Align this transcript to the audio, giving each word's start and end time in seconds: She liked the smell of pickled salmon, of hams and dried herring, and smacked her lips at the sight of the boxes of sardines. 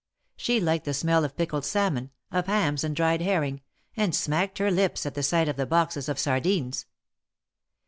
She 0.35 0.59
liked 0.59 0.85
the 0.85 0.95
smell 0.95 1.23
of 1.23 1.37
pickled 1.37 1.63
salmon, 1.63 2.09
of 2.31 2.47
hams 2.47 2.83
and 2.83 2.95
dried 2.95 3.21
herring, 3.21 3.61
and 3.95 4.15
smacked 4.15 4.57
her 4.57 4.71
lips 4.71 5.05
at 5.05 5.13
the 5.13 5.21
sight 5.21 5.47
of 5.47 5.57
the 5.57 5.67
boxes 5.67 6.09
of 6.09 6.17
sardines. 6.17 6.87